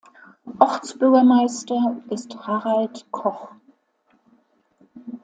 Ortsbürgermeister 0.59 1.97
ist 2.09 2.35
Harald 2.35 3.05
Koch. 3.11 3.51